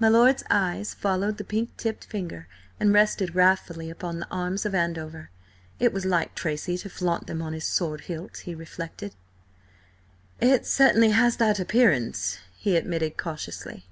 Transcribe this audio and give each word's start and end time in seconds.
My 0.00 0.08
lord's 0.08 0.42
eyes 0.50 0.92
followed 0.92 1.36
the 1.38 1.44
pink 1.44 1.76
tipped 1.76 2.04
finger 2.06 2.48
and 2.80 2.92
rested 2.92 3.36
wrathfully 3.36 3.88
upon 3.90 4.18
the 4.18 4.26
arms 4.28 4.66
of 4.66 4.74
Andover. 4.74 5.30
It 5.78 5.92
was 5.92 6.04
like 6.04 6.34
Tracy 6.34 6.76
to 6.78 6.88
flaunt 6.90 7.28
them 7.28 7.40
on 7.40 7.52
his 7.52 7.62
sword 7.64 8.00
hilt, 8.10 8.38
he 8.38 8.56
reflected. 8.56 9.14
"It 10.40 10.66
certainly 10.66 11.10
has 11.10 11.36
that 11.36 11.60
appearance," 11.60 12.40
he 12.56 12.74
admitted 12.76 13.16
cautiously. 13.16 13.86